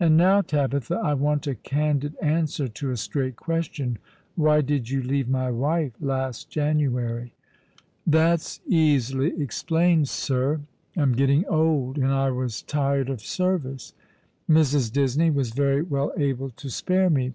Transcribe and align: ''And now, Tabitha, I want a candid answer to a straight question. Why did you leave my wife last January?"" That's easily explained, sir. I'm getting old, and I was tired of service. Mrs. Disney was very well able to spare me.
''And 0.00 0.14
now, 0.16 0.40
Tabitha, 0.40 0.96
I 0.96 1.14
want 1.14 1.46
a 1.46 1.54
candid 1.54 2.16
answer 2.20 2.66
to 2.66 2.90
a 2.90 2.96
straight 2.96 3.36
question. 3.36 3.98
Why 4.34 4.62
did 4.62 4.90
you 4.90 5.00
leave 5.00 5.28
my 5.28 5.48
wife 5.52 5.92
last 6.00 6.50
January?"" 6.50 7.34
That's 8.18 8.60
easily 8.66 9.40
explained, 9.40 10.08
sir. 10.08 10.62
I'm 10.96 11.12
getting 11.12 11.46
old, 11.46 11.98
and 11.98 12.10
I 12.12 12.32
was 12.32 12.62
tired 12.62 13.08
of 13.08 13.20
service. 13.20 13.94
Mrs. 14.50 14.90
Disney 14.90 15.30
was 15.30 15.50
very 15.50 15.82
well 15.82 16.10
able 16.18 16.50
to 16.50 16.68
spare 16.68 17.08
me. 17.08 17.32